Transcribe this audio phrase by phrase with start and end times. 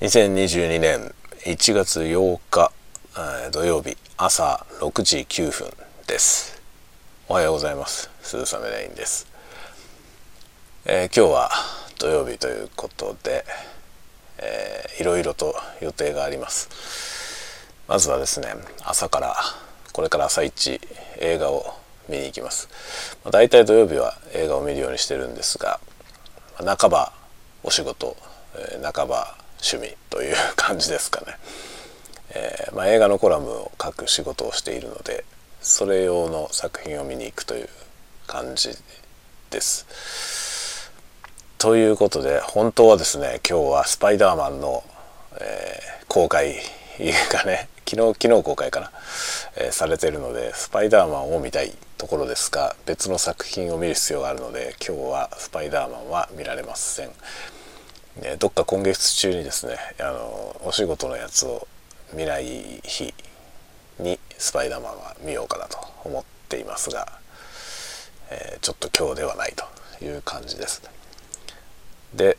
[0.00, 1.12] 2022年
[1.44, 2.70] 1月8日、
[3.16, 5.68] えー土曜日朝6時9分
[6.06, 6.62] です。
[7.28, 8.08] おはようございます。
[8.22, 9.26] 鈴雨レインです、
[10.84, 11.50] えー今日は
[11.98, 13.44] 土曜日ということで、
[14.38, 17.66] えーいろいろと予定があります。
[17.88, 18.54] まずはですね
[18.84, 19.34] 朝から
[19.92, 20.80] これから朝一
[21.18, 21.74] 映画を
[22.08, 22.68] 見に行きます、
[23.24, 25.80] まあ、大体土曜日は映画を見るようにしてるんですが
[26.62, 27.12] まあ半ば
[27.64, 28.16] お仕事、
[28.54, 31.36] えー半ば趣味という感じですかね、
[32.34, 35.24] えーまあ、映画のコラムを書く仕事をしているので
[35.60, 37.68] それ用の作品を見に行くという
[38.26, 38.70] 感じ
[39.50, 40.90] です
[41.58, 44.84] ということで本当はですね今日は「スパイダーマンの」
[45.40, 46.56] えー公開
[47.30, 48.90] がね昨日昨日公開かな、
[49.56, 57.10] えーされてるのでスパイダーマンを見たいところですが別の作品を見る必要があるので今日はスパイダーマンは見られません。
[58.20, 61.66] ねどっか今月中にですねあのお仕事のやつを
[62.14, 63.12] 見ない日
[63.98, 67.06] にスパイダーマンは見ようかなと思っていますが、
[68.30, 69.54] えーちょっと今日ではない
[69.98, 70.82] という感じです。
[72.14, 72.36] で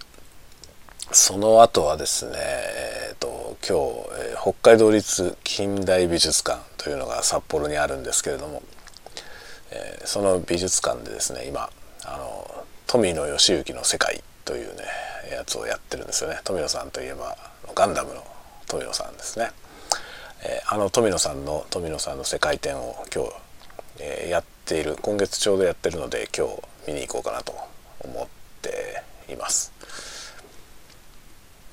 [1.12, 3.78] その後はですね、えー、と今
[4.18, 8.64] 日、えー北海道立近代美術館というのが札幌にあるんですけれども、
[9.72, 11.70] えーその美術館でですね今
[12.06, 14.84] あの富野義行の世界というね
[15.32, 16.40] やつをやってるんですよね。
[16.44, 17.38] 富野さんといえば
[17.76, 18.24] ガンダムの
[18.68, 19.52] 富野さんですね、
[20.44, 23.32] えーあの富野さんの富野さんの世界展を今日、
[24.00, 27.54] えーやっている今月ちょうどやってるので今日見に行こうかなと
[28.02, 28.28] 思っ
[28.62, 29.72] ています。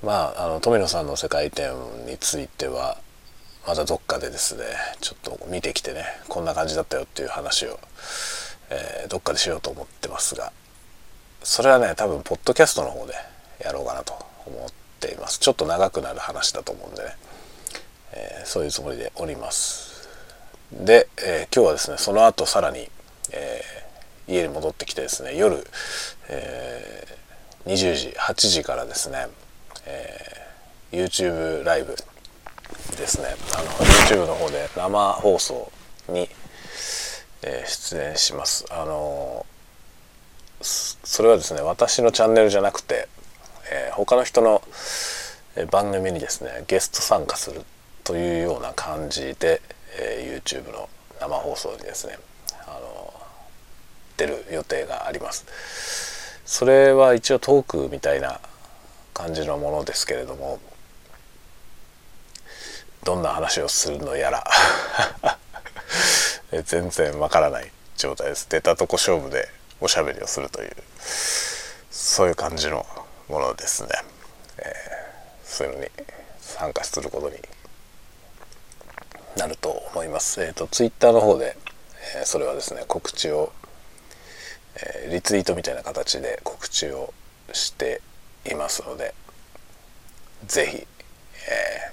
[0.02, 1.72] まああの富野さんの世界展
[2.06, 2.98] については
[3.66, 4.64] まだどっかでですね
[5.00, 7.78] ちょっと見てきてねこんな感じだったよっていう話を、
[8.70, 10.52] えーどっかでしようと思ってますが
[11.42, 13.14] それはね多分ポッドキャストの方で
[13.66, 14.14] やろうかなと
[14.46, 15.38] 思っています。
[15.38, 17.16] ちょっと長くなる話だと思うんでね、
[18.12, 20.08] えーそういうつもりでおります。
[20.72, 22.88] で、えー今日はですねその後さらに、
[23.32, 23.86] えー
[24.28, 25.64] 家に戻ってきてですね夜、
[26.28, 27.06] え
[27.66, 29.28] 20時8時からですね、
[29.86, 30.18] え
[30.90, 31.94] YouTube ライブ
[32.96, 33.28] ですね。
[33.56, 33.68] あの
[34.24, 35.70] YouTube の方で生放送
[36.08, 36.28] に、
[37.42, 38.66] え出演します。
[38.70, 39.46] あの
[40.60, 43.08] それはですね私のチャンネルじゃなくて、
[43.70, 44.62] えー他の人の
[45.70, 47.62] 番組にですねゲスト参加する
[48.04, 49.62] というような感じで、
[49.98, 50.88] えー YouTube の
[51.20, 52.18] 生放送にですね
[52.66, 53.12] あの
[54.16, 55.46] 出る予定があります。
[56.44, 58.40] それは一応トークみたいな
[59.14, 60.60] 感じのものですけれども
[63.02, 64.44] どんな話をするのやら
[66.64, 68.46] 全然わからない状態です。
[68.48, 69.48] 出たとこ勝負で
[69.80, 70.76] おしゃべりをするという
[71.90, 72.86] そういう感じの
[73.28, 73.88] ものですね、
[74.58, 75.06] えー
[75.44, 75.90] そういうのに
[76.40, 77.36] 参加することに
[79.36, 80.42] なると思います。
[80.42, 81.56] えっ、とツイッターの方で、
[82.18, 83.52] えーそれはですね告知を、
[84.76, 87.14] えーリツイートみたいな形で告知を
[87.52, 88.00] して
[88.50, 89.14] いますので
[90.46, 90.86] ぜひ、え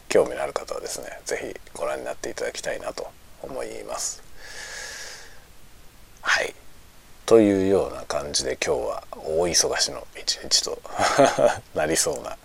[0.09, 3.07] 興味のある方はですねぜひご覧になっていただきたいなと
[3.41, 4.23] 思います。
[6.21, 6.52] はい。
[7.33, 10.79] というような感じで今日は大忙しの一日と
[11.73, 12.37] なりそうな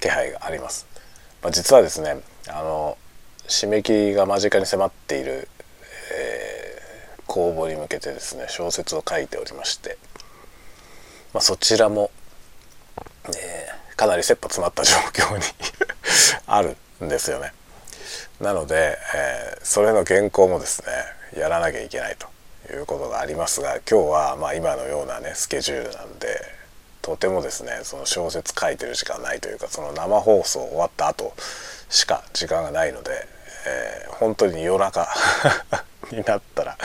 [0.00, 0.86] 気配があります。
[1.42, 2.96] まあ、実はですねあの
[3.48, 5.48] 締め切りが間近に迫っている、
[6.12, 9.98] えー公募に向けてですね小説を書いておりまして、
[11.32, 12.12] まあ、そちらも、
[13.26, 15.42] えーかなり切羽詰まった状況に
[16.46, 17.52] あるんですよね。
[18.40, 22.28] なので、えーそれの原稿もですねやらなきゃいけないと
[22.72, 26.28] いうことがありますが今日はま今のようなねスケジュールなんで
[27.02, 31.34] とてもですねその小説書いてる時間ないというかその生放送終わった後
[31.90, 33.10] しか時間がないので、
[33.66, 35.08] えー本当に夜中
[36.12, 36.78] になったら、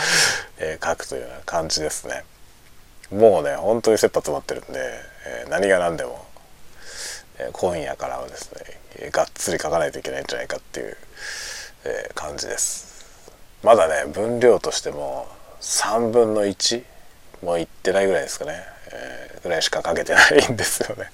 [0.58, 2.26] えー書くというような感じですね。
[3.12, 4.80] もうね本当に切羽詰まってるんで、
[5.26, 6.26] えー何が何でも
[7.38, 10.98] え今夜からはですねえがっつり書かないといけないんじゃないかっていう、
[11.86, 13.06] え感じです
[13.64, 15.28] まだね分量としても
[15.62, 16.84] 3分の1
[17.44, 18.54] もいってないぐらいですかね、
[18.92, 21.10] えーぐらいしか書けてないんですよね。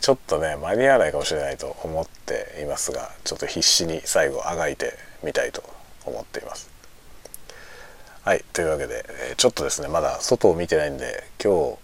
[0.00, 4.94] ちょっとね間に合わないかもしれないと思っていますがちょっと必死に最後あがいて
[5.24, 5.64] みたいと
[6.04, 6.70] 思っています。
[8.22, 11.78] はいというわけで、えちょっとですねまだ外を見てないんで今日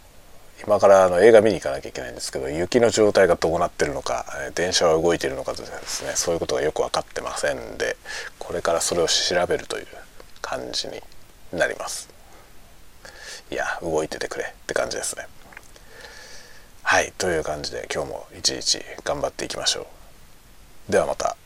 [0.65, 7.97] 今からあの映画見に行かなきゃいけないんですけど雪の状態がどうなってるのか電車は動いてるのかとかですねそういうことがよく分かってませんで
[8.39, 9.87] これからそれを調べるという
[10.41, 11.03] 感じに
[11.53, 12.09] なります。
[13.51, 15.27] いや動いててくれって感じですね。
[16.83, 19.87] はいという感じで今日も一日頑張っていきましょ
[20.89, 20.93] う。
[20.93, 21.37] ではまた。